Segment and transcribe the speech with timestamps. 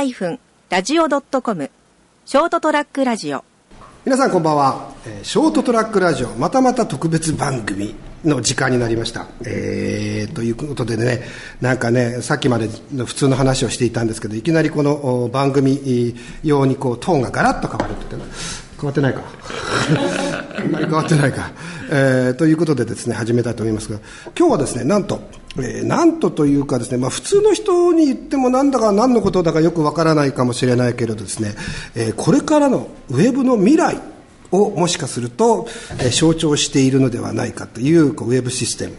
[0.00, 1.70] ST-radio.com
[2.24, 3.44] ショートトラックラジオ。
[4.06, 7.94] 皆さんこんばんは、えーショートトラックラジオまたまた特別番組
[8.24, 11.22] の時間になりました、えーということでね
[11.60, 18.34] なんかねさっきまでの普通の話をしていたんですけどいきなりこの番組用にこうトーンがガラッと変わるって言って
[18.76, 19.20] 変わってないか。
[20.60, 21.50] あんまり変わってないか、
[21.90, 23.98] えーということでですね始めたいと思いますが
[24.38, 25.20] 今日はですねなんと
[25.56, 31.54] えーなんとというかですね、まあ、普通の人に言ってもなんだか何のことだかよくわからないかもしれないけれどですね、
[31.94, 33.98] えーこれからのウェブの未来
[34.52, 35.66] をもしかすると、
[35.98, 38.94] えー象徴しているのではないかというこうウェブシステム、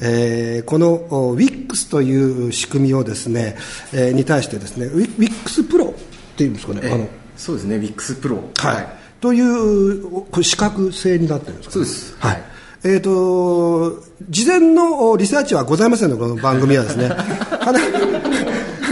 [0.00, 3.56] えーこのお WIX という仕組みをですね、
[3.92, 5.94] えーに対してですね WIX プロ
[6.36, 7.08] っていうんですかね、あの。
[7.36, 8.36] そうですね、WIX プロ。
[8.56, 8.88] はい、
[9.20, 12.16] というおこれ資格制になってるんですか、そうです。
[12.18, 12.32] はい。
[12.32, 12.42] はい
[12.84, 17.08] えー、と事前のおリサーチはございませんのこの番組はですね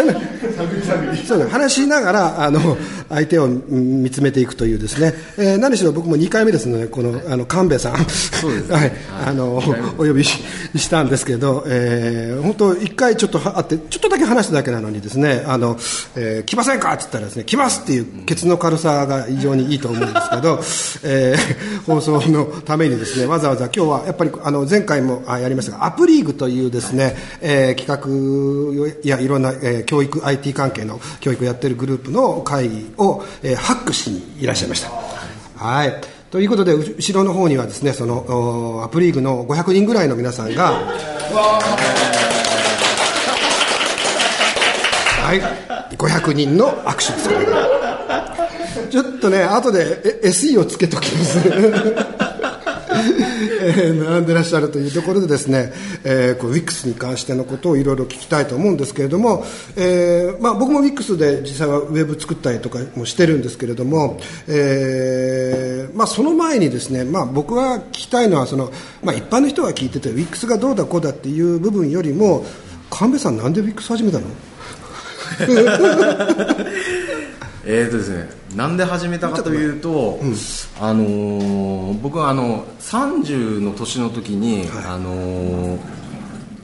[1.51, 2.77] 話しながらあの
[3.15, 7.95] 相手をうん見つめていくというですね、えー何しろ僕も2回目ですのでこのあの神戸さん。
[7.95, 8.93] はい、
[9.27, 9.63] あのお
[9.99, 10.43] 呼びし
[10.77, 15.77] したんですけど、えー本当1回ちょっとは会ってちょっとだけ話しただけなのにですねあの、
[16.17, 20.61] えー来ませんかって言ったらですね来ますっていうケツの軽さが非常にいいと思うんですけど、
[21.05, 34.91] えー放送のためにですねわざわざ今日はやっぱりあの前回もあやりましたがアプリーグというですね、えー企画やいろんな、えー教育 IT 関係の教育をやってるグループの会議を、えーハックしにいらっしゃいました。
[35.65, 36.01] はい。
[36.31, 40.73] ということで後ろの方にはですねそのおアプリーグの500人ぐらいの皆さんが
[45.23, 45.97] はい。
[45.97, 47.29] 500人の握手です。
[47.29, 47.35] ね
[48.91, 51.39] ちょっとね後で SE をつけときます。
[53.63, 55.73] え 並んでらっしゃるというところでですね、
[56.05, 59.45] えーこう WIX に関してのことをいろいろ聞きたいと思うんですけれども、
[59.77, 64.19] えーまあ、僕も WIX で実際はウェブ作ったりとかもしてるんですけれども、
[64.49, 68.73] えーまあ、その前にですね、まあ、僕が聞きたいのはその、
[69.03, 72.45] まあ、一般の人が聞いてて WIX がどうだこうだっていう部分よりも
[72.91, 74.27] 神戸さんなんで WIX 始めたの？
[77.67, 80.21] えーとですね、なんで始めたかというと、
[80.81, 85.79] あのー僕はあの30の年の時に、あのー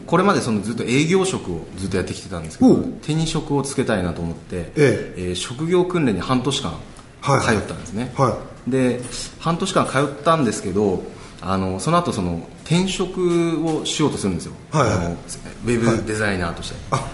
[0.06, 5.20] これまでそのずっと営業職をずっとやってきてたんですけど手に職をつけたいなと思って、ええ。
[5.32, 6.72] ー職業訓練に半年間
[7.20, 9.00] はい通ったんですね、はで
[9.38, 11.02] 半年間通ったんですけど
[11.40, 14.96] あのその後その転職をしようとするんですよ、はいはい。
[14.96, 17.08] あのウェブデザイナーとして、あ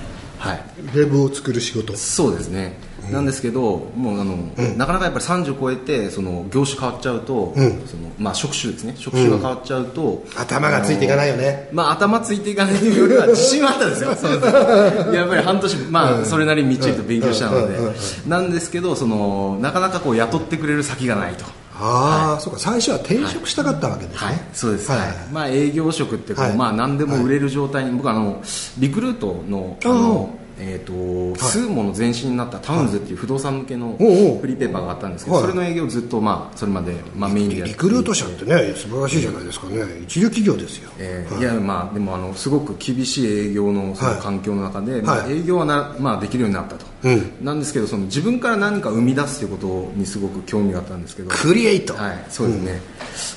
[0.46, 1.96] はい、ウェブを作る仕事。
[1.96, 2.78] そうですね、
[3.10, 4.36] なんですけどもうあの、
[4.76, 7.86] なかなかやっぱり30超えてその業種変わっちゃうと、うん。
[7.86, 8.94] そのまあ、職種ですね。
[8.96, 11.68] 職種が変わっちゃうと、頭がついていかないよね。
[11.72, 14.10] まあ、頭ついていかないというよりは自信はあったんですよ。
[15.14, 17.78] やっぱり半年、まあ、それなりにみっちりと勉強したので、
[18.26, 21.44] なんですけどそのなかなかこう雇ってくれる先がないと。
[21.78, 22.58] ああ、そうか。
[22.58, 25.00] 最初は転職したかったわけですね、はい、そうです、はい。
[25.00, 25.08] はい。
[25.32, 26.56] まあ、営業職ってこう、はい。
[26.56, 28.42] まあ、何でも売れる状態に、僕あの
[28.78, 35.44] リクルートのあの、えーとスーモの前身になったタウンズっていう不動産向けのフリーペーパーがあったんですけど、はい。
[35.44, 37.74] それの営業をずっと、まあ、それまで、まあ、メインでやって。
[37.74, 39.76] リクルート社ってね素晴らしいじゃないですかね。
[40.02, 44.20] 一流企業ですよ、えーいやまあでもあのすごく厳しい営業のそのはい。
[44.20, 45.32] 環境の中で、まあ、はい。
[45.40, 47.44] 営業はな、まあ、できるようになったと、うん。
[47.44, 51.30] なんですけどその自分から何か生み出すということにすごく興味があったんですけど。
[51.30, 52.80] クリエイト、はい、そうですね、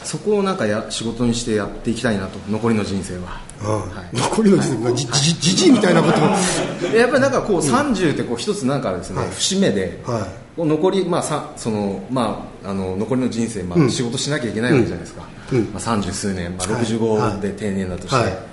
[0.04, 4.16] そこをなんかや仕事にしてやっていきたいなと残りの人生は、はい。
[4.16, 6.20] 残りの時点じじじじいみたいなこと
[6.96, 10.28] やっぱりなんかこう30ってこう一つなんかですね、節目で、は
[10.58, 10.66] い。
[10.66, 15.60] 残り、まあさそのまあ、あの残りの人生、まあ、仕事しなきゃいけないわけじゃないですか、うん。
[15.74, 16.84] まあ、30数年、まあ、はい。
[16.84, 18.49] 65で定年だとして、はい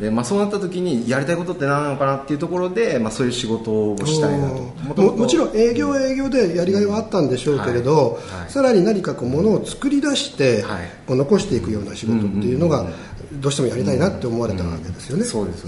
[0.00, 4.48] でまあ、そうなった時にやりたいことって何なのかなっていうところで、まあ、そういう仕事をしたいな
[4.94, 5.02] と。
[5.02, 8.40] ももちろん営業は営業でやりがいはあったんでしょうけれど、はい。
[8.42, 8.50] はい。
[8.50, 10.88] さらに何かこうものを作り出して、はい。
[11.04, 12.86] こう残していくような仕事っていうのが
[13.32, 15.66] どうしてもやりたいなって思われたわけですよね、そうです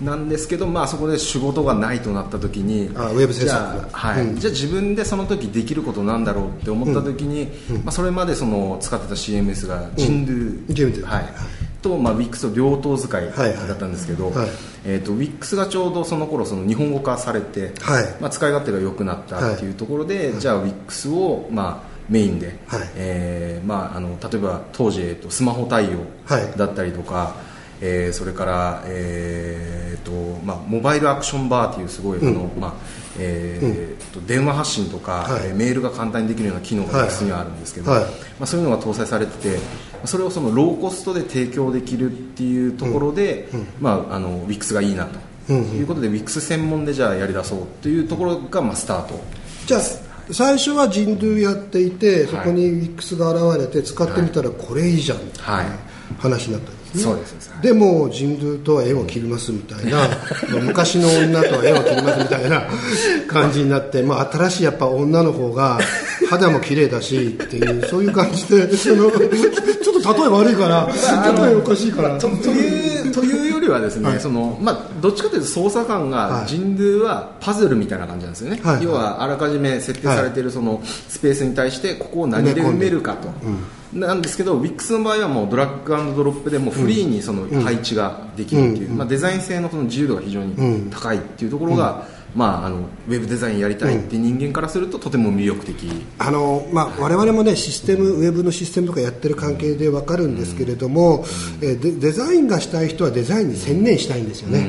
[0.00, 4.26] なんですけど、まあ、そこで仕事がないとなった時にあウェブ制作じゃあ,、はい。
[4.26, 4.36] うん。
[4.36, 7.46] じゃあ自分でその時できることなんだろうって思った時に、
[7.84, 11.24] まあ、それまでその使ってた CMS が人類、人類はい
[11.82, 13.68] と、まあ、WIX と両党使いはいはい。
[13.68, 14.48] だったんですけど、はい。
[14.84, 18.04] えー、と WIX がちょうどその頃その日本語化されて、はい。
[18.20, 22.80] まあ、使い勝手が良くなったっていうところで、じゃあ WIX を、まあ、メインで、はい。
[22.96, 26.56] えーまあ、あの例えば当時、えー、とスマホ対応はい。
[26.56, 27.34] だったりとか、
[27.80, 32.72] えーそれから、えーとまあ、モバイルアクションバーというすごい、あのまあ
[33.18, 35.46] えーと電話発信とか、はい。
[35.48, 38.04] えーメールが簡単にできるような機能が WIX にはあるんですけど、はい。
[38.04, 38.10] ま
[38.40, 39.58] あ、そういうのが搭載されてて
[40.04, 43.48] それをそのローコストで提供できるっていうところで、
[43.80, 45.18] まあ、あの WIX がいいなと。
[45.52, 49.20] いうことで、ウィックス専門でじゃあやりだそうというところがまあスタート。
[49.66, 49.80] じゃあ
[50.30, 55.66] 最初は人流やっていてそこにウィックスが現れて使ってみたらこれいいじゃんっていうはい。
[56.18, 56.70] 話になった。
[56.70, 57.50] んですね、そうです。
[57.50, 57.62] はい。
[57.62, 60.08] でも人流とは縁を切りますみたいな
[60.62, 62.62] 昔の女とは縁を切りますみたいな
[63.26, 65.78] 感じになって、まあ、新しいやっぱ女の方が
[66.28, 70.88] 肌も綺麗だしっていうそういう感じで そのちょっと例え悪いから
[71.36, 72.18] 例えおかしいから。
[72.18, 74.20] とというというよりはですね、はい。
[74.20, 76.30] そのまあ、どっちかというと操作感はい。
[76.40, 78.84] が人流はパズルみたいな感じなんですよね、はい。
[78.84, 83.28] 要はあらかじめ設定されているそのスペースに対してここを何で埋めるかと、
[83.92, 101.24] なんですけど WIX の場合はもうドラッグアンドドロップでもうフリーにその配置ができるっていう、まあ、デザイン性のその自由度が非常に高いっていうところが、まあ、あのウェブデザインやりたいって人間からするととても魅力的、あのまあ、我々もねシステムウェブのシステムとかやってる関係で分かるんですけれども、
[101.60, 104.66] えデザインがしたい人はデザインに専念したいんですよね、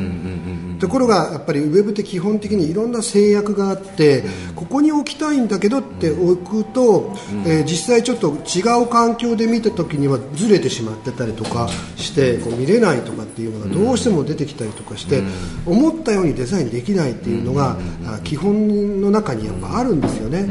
[0.83, 7.15] ところがやっぱりウェブって基本的にいろんな制約があって、ここに置きたいんだけどって置くと、
[7.45, 15.23] えー実際ちょっと違う環境で見た時にはずれてしまってたりとかして、こう見れないとかっていうのがどうしても出てきたりとかして、
[15.65, 20.49] 思ったようにデザインできないっていうのが、あ基本の中にやっぱあるんですよね。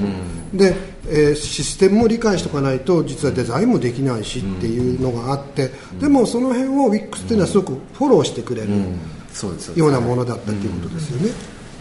[0.55, 0.75] で
[1.11, 5.71] えーシステムも理解しておかないと実はデザインもできないしっていうのがあって、
[6.01, 8.69] でもその辺を WIX っていうのはすごくフォローしてくれる
[9.77, 11.33] ようなものだったっていうことですよね。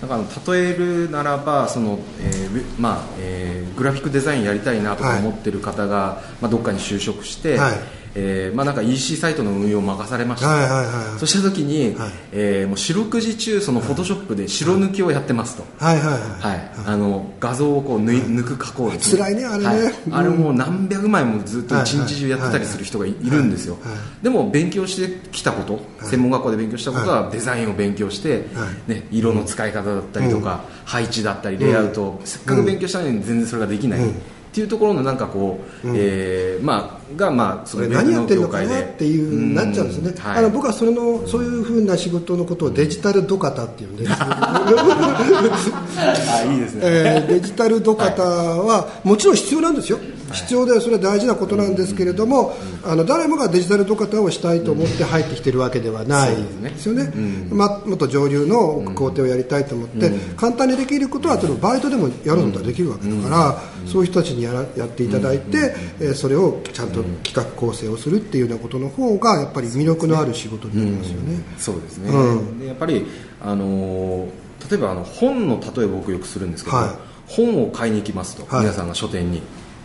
[0.02, 12.12] だから例えるならばその、えーまあえーグラフィックデザインやりたいなとか思ってる方が、まあ、どっかに就職して、はいえーまあ、なんか EC サイトの運用を任されました、はいはいはいそした時に、はい。
[12.32, 15.64] えーもう四六時中そのフォトショップで白抜きをやってますと。
[15.78, 16.20] はいはいはい。
[16.20, 19.66] はい、あの画像をこう抜い抜く加工です辛いねあれね。
[19.66, 19.78] はい。
[20.08, 20.16] うん。
[20.16, 23.92] あれもう何百枚もずっと一日中やってたりする人がいいるんですよ、はい。
[23.94, 32.02] はいでも勉強してきたこと、専門学校で勉強したことはデザインを勉強して、はね、色の使い方だったりとか、配置だったりレイアウト。
[32.02, 34.00] をせっかく勉強したのに全然それができない、
[34.52, 40.38] っていうところのなんかこう、えーまあがまあそそれ何やってるのかなっていうなっちゃうんですよね、はい。
[40.40, 45.04] あの僕はそれのそういうふうな仕事のことをデジタルドカタっていうんです あ
[46.50, 50.00] いいですね、えーデジタルドカタはもちろん必要なんですよ、
[50.32, 57.12] 必要でそれは大事なことなんですけれども、あの誰もがデジタルドカタをしたいと思って入ってきてるわけではないですよね、
[57.50, 71.44] まもっと上流の工程をやりたいと思って、簡単にできることは例えばバイトでもやることはできるわけだから、そういう人たちにやらやっていただいて、えーそれをちゃんと企画構成をするっていうようなことの方がやっぱり魅力のある仕事になりますよね。
[71.58, 72.60] そうですね、うん。
[72.60, 73.06] でやっぱり、
[73.42, 74.30] あのー
[74.70, 76.90] 例えばあの本の例えを僕よくするんですけど、はい。
[77.26, 78.62] 本を買いに行きますと、はい。
[78.62, 79.42] 皆さんが書店に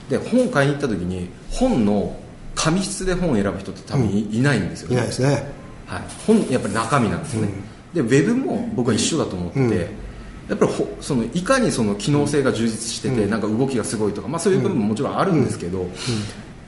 [0.09, 2.17] で本を買いに行った時に本の
[2.55, 5.53] 紙質で本を選ぶ人って多分い,、いないんですよいないですね。
[5.87, 7.49] はい、本やっぱり中身なんですよね、
[7.95, 9.71] でウェブも僕は一緒だと思って、うん。
[10.49, 15.87] やっぱりほそのいかにその機能性が充実してて、なんか動きがすごいとか、まあ、そういう部分ももちろんあるんですけど、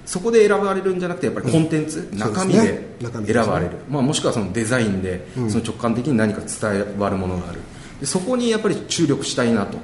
[0.05, 2.97] そこで選ばれるんじゃなくてやっぱりコンテンツ、中身で
[3.27, 7.61] 選ばれる、まあ、もしくはそのデザインで、その直感的に何か伝わるものがある。
[8.01, 9.79] でそこにやっぱり注力したいなと、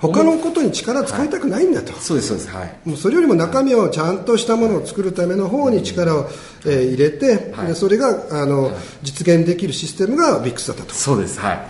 [0.00, 1.92] 他のことに力使いたくないんだと。
[1.92, 6.28] そうですそうですはいもうそれよりも中身をちゃんとしたものを作るための方に力を、
[6.64, 8.70] えー入れて、はいでそれがあの、
[9.02, 10.94] 実現できるシステムが VIX だったと。
[10.94, 11.60] そうですはい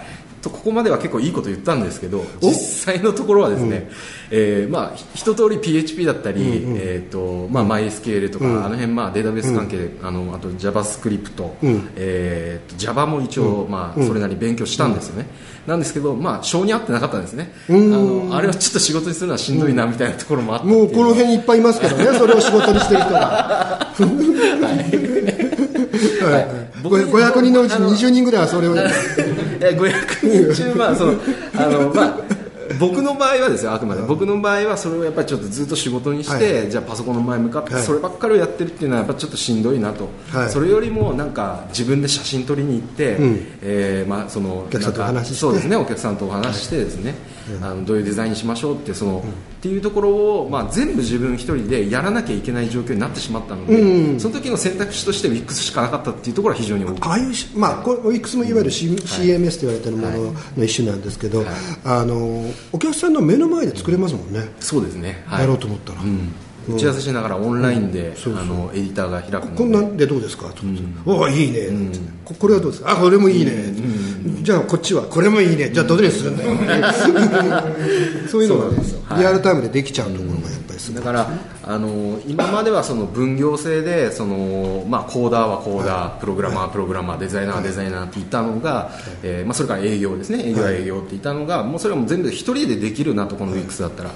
[0.42, 2.52] とここまでは結構いいこと言ったんですけど実
[2.94, 3.90] 際のところはですね、
[4.30, 11.50] えーまあ、ひ一通り PHP だったり、えーとまあ、MySQL とか、あの辺、まあ、データベース関係、あのあと JavaScript、
[11.97, 15.26] えーと Java も一応、まあ、それなりに勉強したんですよね、
[15.66, 23.20] なんですけど、まあ、性に合ってなかったんですね、あのあれはちょっと仕事にするのはしんどいなみたいなところもあっていもうこの辺にいっぱいいますけどね、それを仕事にしてる人が。
[23.20, 23.92] は
[24.92, 25.10] い
[26.83, 28.75] 僕ご500人のうち20人ぐらいはそれを。
[29.61, 31.14] え500人中、まあ その
[31.57, 32.16] あのまあ、
[32.78, 34.02] 僕の場合はですよあくまで。
[34.02, 36.71] 僕の場合はそれをやっぱりちょっとずっと仕事にして、はい。
[36.71, 37.83] じゃあパソコンの前向かってはい。
[37.83, 40.50] そればっかりをやってるっていうのはやっぱちょっとしんどいなと、はい。
[40.50, 43.47] それよりもなんか自分で写真撮りに行って、うん。
[43.62, 45.37] えーまあ、そのお客さんとお話しして。
[45.40, 47.14] そうですねお客さんとお話ししてですね、
[47.62, 49.25] あのどういうデザインにしましょうってその、
[49.59, 54.21] っていうところを、まあ、全部自分一人でやらなきゃいけない状況になってしまったので、うん。
[54.21, 57.00] その時の選択肢として WIX しかなかったっていうところは非常に大きい。
[57.02, 61.45] ああいうし、まあ、これ OX もいわゆる、C CMS と言われてるものの一種なんですけど、
[61.85, 65.40] あのお客さんの目の前で作れますもんね、そうですね、はい。
[65.42, 66.33] やろうと思ったら、うん。
[66.69, 68.42] 打ち合わせしながらオンラインで、そうそう。
[68.42, 70.49] あのエディターが開くこんなんでどうですか？
[70.49, 70.62] と、
[71.07, 71.69] おおいいね、
[72.25, 72.85] ここれはどうです？
[72.85, 73.75] かあこれもいいね、
[74.42, 75.70] じゃあこっちはこれもいいね。
[75.70, 76.50] じゃあどれにするんだよ。
[78.28, 78.82] そういうのがね、
[79.18, 81.00] リアルタイムでできちゃうところがやっぱりすごい。
[81.00, 81.30] だから
[81.62, 88.90] あの今まではその分業制でその、まあ、コーダーはコーダー、プログラマープログラマーデザイナーはデザイナーって言ったのが、
[89.22, 90.42] えーまあ、それから営業ですね。
[90.44, 94.12] 営業は営業って言ったのが、もうそれはもう全部一人でできるなとこの WIX だったら、っ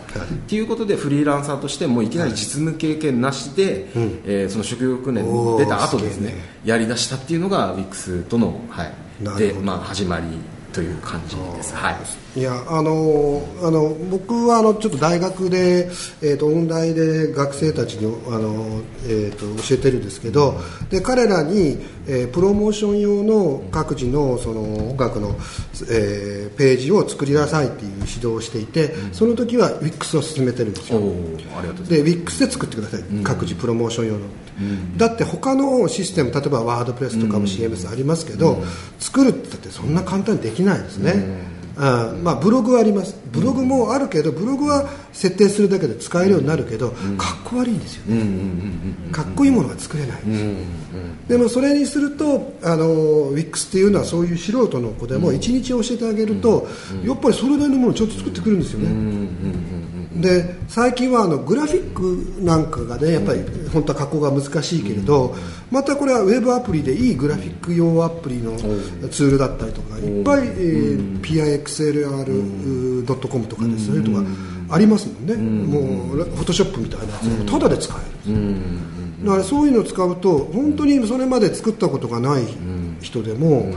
[0.49, 3.88] ていうことでフリーランサーとしてもういきなり実務経験なしで、
[4.25, 5.25] えーその職業訓練
[5.58, 6.34] 出た後ですね
[6.64, 10.53] やりだしたっていうのが WIX との、はいでまあ、始まり。
[10.75, 11.75] という感じです。
[11.75, 11.97] はい。
[12.37, 15.88] いやあのあの僕はあのちょっと大学で、
[16.21, 21.78] えー、と音大で学生たちにあの、えー、と教えてるんですけど、で彼らに、
[22.09, 25.37] えープロモーション用の各自のその音楽の、
[25.90, 30.99] えーページを作りなさいっていう指導をしていて、その時は WIX を進めてるんですよ。
[30.99, 32.04] ありがとうございます。
[32.04, 34.21] で WIX で作ってください、各自プロモーション用の、
[34.97, 38.62] だって他のシステム例えばワードプレスとかも CMS ありますけど、
[38.99, 41.44] 作るってってそんな簡単にできないですね、
[41.76, 43.16] あまあ、ブログはあります。
[43.30, 48.23] ブログもあるけどブログは設定するだけで使えるようになるけど、かっこ悪いんですよね、
[49.11, 50.50] かっこいいものが作れないんですよ、
[51.28, 56.68] でもそれにするとあの WIX っていうのはそういう素人の子でも1日教えてあげると、
[57.04, 58.87] やっぱりそれなりのものをちょっと作ってくるんですよね、
[60.16, 63.40] で最近はあのグラフィックなんかがねやっぱり
[63.73, 65.35] 本当は加工が難しいけれど、
[65.71, 68.56] またこれはウェブアプリでいいグラフィック用アプリの
[69.09, 74.23] ツールだったりとかいっぱい、えー PIXLR.com とかですね、とか
[74.71, 77.25] ありますもんね、もうフォトショップみたいなやつ。
[77.25, 77.92] がただで使
[78.26, 78.37] える、
[79.25, 82.42] だからそういうのを使うと本当にそれまで作ったことがない
[83.00, 83.73] 人でも、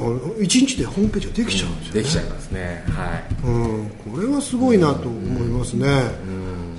[0.00, 2.02] あの1日でホームページができちゃうんですよね。
[2.02, 2.84] できちゃいますね。
[2.88, 3.46] はい。
[3.46, 3.50] う
[3.84, 5.86] ん、これはすごいなと思いますね、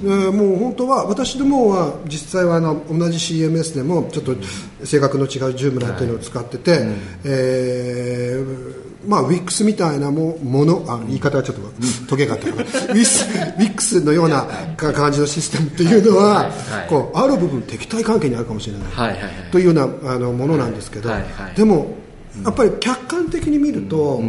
[0.03, 4.35] でもう本当は私どもは実際はあの同じ CMS でもちょっと
[4.83, 6.85] 性格の違うジュームラっていうのを使ってて、
[7.23, 11.61] えーまあ、WIX みたいなもものあ言い方はちょっと
[12.07, 12.63] トゲがあったかな。
[12.93, 14.45] WIX のような
[14.77, 16.89] か感じのシステムっていうのは、はいはい。
[16.89, 19.31] こうある部分敵対関係にあるかもしれない、はいはいはい。
[19.51, 21.55] というようなあのものなんですけど、はいはい。
[21.55, 21.87] でも
[22.43, 24.21] やっぱり客観的に見ると、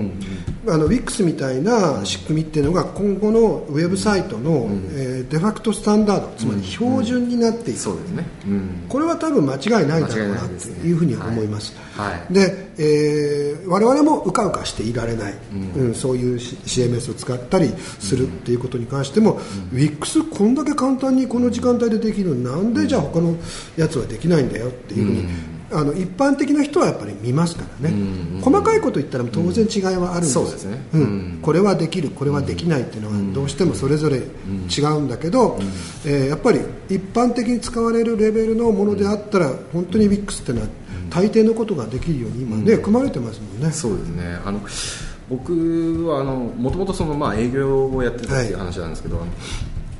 [0.67, 8.27] あの WIX みたいな仕組みっていうのが今後のウェブサイトの、えーデファクトスタンダードつまり標準になっていく、そうですね。
[8.47, 8.85] うん。
[8.89, 12.33] これは多分間違いないだろうなというふうに思います、はいはい。
[12.33, 15.35] で、えー我々もうかうかしていられない、
[15.77, 15.95] うん。
[15.95, 17.69] そういう CMS を使ったり
[17.99, 19.41] するっていうことに関しても、
[19.73, 23.35] WIX こんだけ簡単にこの時間帯でできるのになんでじゃあ他の
[23.77, 25.29] やつはできないんだよっていうふうに、
[25.73, 27.97] あの一般的な人はやっぱり見ますからね、
[28.43, 30.87] 細かいこと言ったら当然違いはあるんです,、そうですね。
[30.93, 31.39] うん。
[31.43, 35.59] これはできるこれはできないっていうのはどうしてもそれぞれ違うんだけど、
[36.05, 40.69] えーやっぱり一般的に使われるレベルのものであったら本当に WIX っていうのは
[41.11, 43.73] 大抵のことができるように今ね、組まれてますもんね。
[43.73, 44.39] そうですね。
[44.45, 44.61] あの
[45.29, 49.27] 僕はあのもともとそのまあ営業をやってたっていう話なんですけど、あの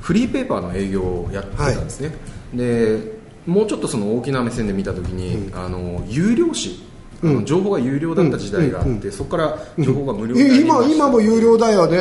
[0.01, 2.15] フリーペーパーの営業をやってたんですね、
[2.53, 3.14] で
[3.45, 6.85] もうちょっとその大きな目線で見たときに、あの有料紙
[7.23, 10.85] あの情報が有料だった時代があって、そこから情報が無料になりました。
[10.85, 11.97] 今今も有料だよね。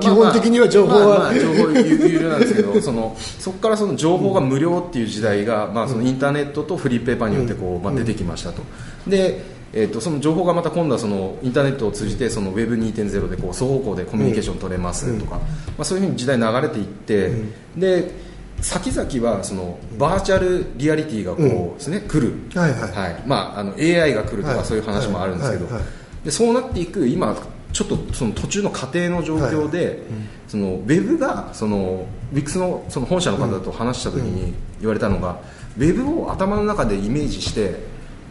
[0.00, 8.62] 基本的には情報は、情報有有料なんですけど そのそこからその情報が無料っていう時代が、まあ、そのインターネットとフリーペーパーによってこう、まあ、出てきましたと。
[9.06, 15.42] で、えー、とその情報がまた今度はそのインターネットを通じてその Web2.0 でこう双方向でコミュニケーション取れますとか、ま
[15.80, 17.32] あ、そういうふうに時代流れていって、
[17.76, 18.27] で
[18.60, 23.22] 先々はそのバーチャルリアリティがこうですね、来る、はいはい。
[23.26, 24.58] まあ、あの AI が来るとはい。
[24.58, 25.82] かそういう話もあるんですけど、はいはい
[26.24, 27.36] でそうなっていく今
[27.72, 30.02] ちょっとその途中の過程の状況で、
[30.46, 35.38] そのウェブがその WIX のその本社の方と話した時に言われたのが、
[35.76, 37.76] ウェブを頭の中でイメージして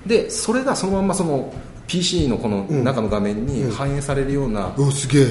[0.06, 1.54] でそれがそのまんまその
[1.86, 5.26] PC のこの中の画面に反映されるようなおすげえ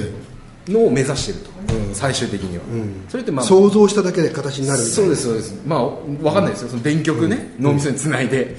[0.71, 1.49] のを目指していると、
[1.93, 2.63] 最終的には、
[3.09, 5.55] それってまあ想像しただけで形になるそうですそうです。
[5.65, 5.85] まあ
[6.23, 6.69] わかんないですよ。
[6.69, 8.55] その電極ね、脳みそにつないで。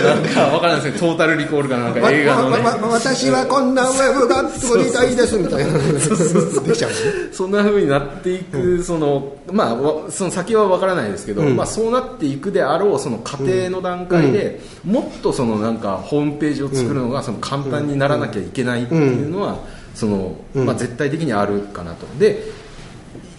[0.00, 2.58] なんかわからないですねトータルリコールかなんか映画のね。
[2.58, 5.72] わわわ私はこんなウェブが作りたいですみたいな。
[5.78, 6.90] できちゃう。
[6.90, 6.96] ね
[7.32, 19.58] そんな風になっていく、そのまあわその先はわからないですけど、まあそうなっていくであろうその過程の段階で、もっとそのなんかホームページを作るのがその簡単にならなきゃいけないっていうのは、
[20.00, 22.06] そのまあ絶対的にあるかなと。
[22.18, 22.42] で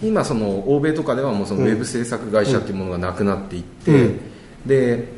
[0.00, 4.20] 今その欧米とかではもうそのウェブ制作会社っていうものがなくなっていって、うん。
[4.64, 5.08] で、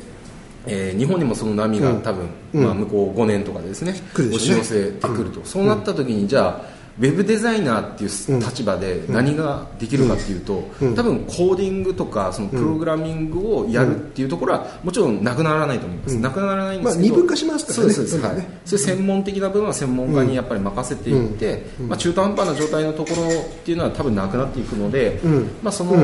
[0.65, 2.63] えー日本にもその波が多分、うん。
[2.63, 10.63] まあ、向こう5年とかでですね押し寄せてくると、そうなった時にじゃあウェブデザイナーっていう立場で何ができるかっていうと、
[10.95, 17.93] 多分コーディングとかそのプログラミングをやるっていうところはもちろんなくならないと思います、なくならないんですけど、まあ、二分化しますからね。
[17.93, 25.19] そうですはい、そういう専門的な部分は専門家にやっぱり任せていって、まあ、中途半端な状態のところっていうのは多分なくなっていくので、
[25.61, 25.95] まあ、その、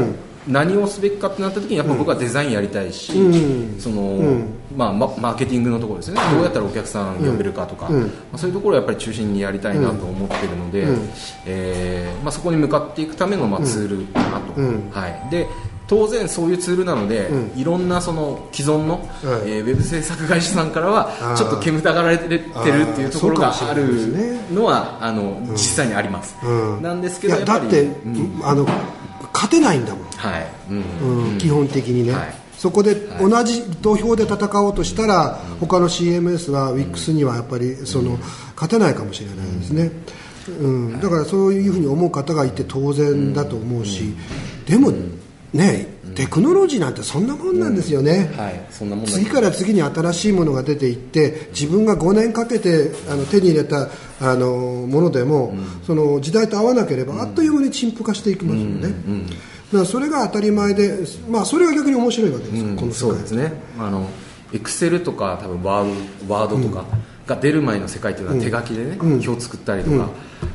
[0.48, 3.14] 何をすべきかってなった時にやっぱ僕はデザインやりたいし、
[3.80, 4.20] その
[4.76, 8.00] まあ、ママーケティングのところですね、どうやったらお客さん呼べるかとか、ま
[8.34, 10.86] あ、そういうところをやっぱり中心にやりたいなと思ってるので、
[11.46, 15.48] えーまあ、そこに向かっていくためのまあツールかなと、はい、で
[15.88, 19.10] 当然そういうツールなので、いろんなその既存の、
[19.46, 22.44] えーウェブ制作会社さんからはちょっと煙たがられてるっ
[22.96, 26.82] ていうところがあるねのはあの実際にあります、うん。
[26.82, 28.42] なんですけいどやって、うん。
[28.42, 28.66] あの
[29.34, 31.32] 勝てないんだもん、はい、うん。
[31.32, 32.34] うん基本的にね、はい。
[32.58, 38.20] そこで同じ土俵で戦おうとしたら、他の CMS は WIX にはやっぱりその、
[38.56, 39.92] 勝てないかもしれないですね、
[40.48, 41.00] うん。
[41.00, 44.14] だからそういうふうに思う方がいて当然だと思うし、
[44.68, 44.92] でも
[45.54, 48.32] ね、テクノロジーなんてそんなもんなんですよね。
[48.38, 53.90] はい、そんなもんだ次から次に新しいものが出ていって自分が5年かけてあの手に入れた
[54.20, 54.52] あの
[54.88, 55.54] ものでも、
[55.86, 58.82] その時代と合わなければ、あっという間に陳腐化していきますよね、
[59.72, 63.54] だからそれが当たり前で、まあ、それが逆に面白いわけですよ、この世界そうですね。
[63.80, 64.08] あの
[64.54, 65.96] エクセルとか多分ワー
[66.28, 66.86] ドワードとか
[67.36, 70.10] が出る前の世界っていうのは手書きでね、表を作ったりとか、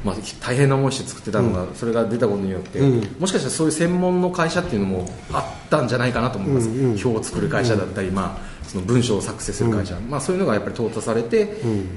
[0.04, 2.80] まあ、大変な思いして作ってたのが、それが出たことによって、
[3.18, 11.48] もしかしたらそういう専門の会社っていうのもあったんじゃないかなと思います、表を作る会社だったり、まあ、その文章を作成する会社、まあ、そういうのがやっぱり淘汰されて、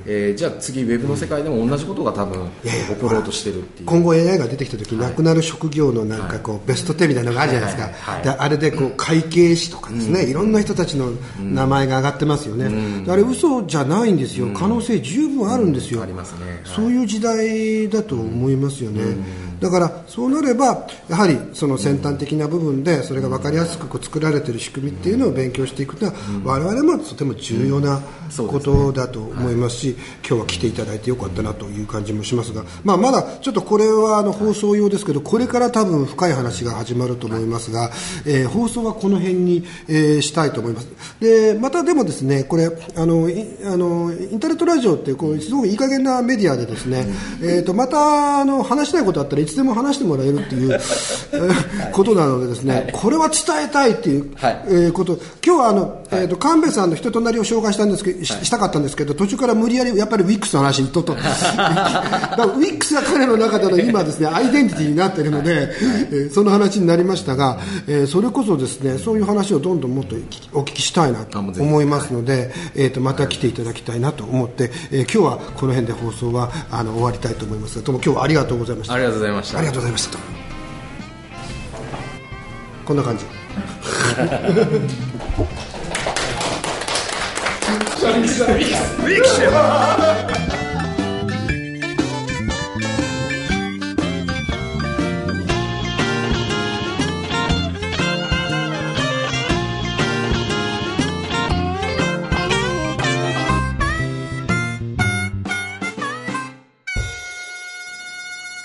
[0.05, 2.87] えーじゃあ次ウェブの世界でも同じことが多分やいや。
[2.87, 3.87] 起ころうとしてるっていう。
[3.87, 16.45] 今後 AI が出てきた時、なくなる職業のなんかこう、ベスト10みたいなのがあるじゃないですか、はいはいはいであれでこう会計士とかですね、いろんな人たちの名前が上がってますよね、であれ嘘じゃないんですよ、可能性十分あるんですよ、ありますね。
[16.45, 16.59] はい。
[16.63, 19.01] そういう時代だと思いますよね、
[19.59, 26.13] だからそうなればやはりその先端的な部分でそれが分かりやすくこう作られている仕組みっていうのを勉強していくのは、
[26.43, 28.01] 我々もとても重要な
[28.37, 29.95] ことだと思いますし、
[30.27, 37.89] 今日は来ていただいてよかったなという感じもしますが、まあ、まだちょっとこれはあの放送用ですけどこれから多分深い話が始まると思いますが、
[38.25, 40.87] えー放送はこの辺に、えーしたいと思います。
[41.19, 47.05] でまたでもですねこれあのいあのインターネットラジオってこうすごくいい加減なメディアでですね、
[47.41, 54.63] えー、とまたあの話したいことあったらつでも話してもらえるっていう、えーことなのでですね、これは伝えたいっていう、はい。
[54.67, 55.17] えーこと。
[55.45, 61.21] 今日はあの、えー、と神戸さんの人となりを紹介したんですけど、ししたかったんですけど途中から無理やりやっぱりウィックスの話にとっとウィ
[62.71, 65.69] ックスが彼の中での今ですねアイデンティティになっているので、
[66.11, 70.15] えーその話になりましたが、えーそれこそですねそういう話をどんどんもっと
[70.53, 78.93] お聞きしたいなと思いますので、えー、とまた来ていただきたいなと思って、えー今日はこの辺で放送はあの終わりたいと思いますがどうも今日はありがとうございました。
[78.93, 79.59] ありがとうございました。
[79.59, 80.23] ありがとうございましたと。
[82.85, 83.25] こんな感じ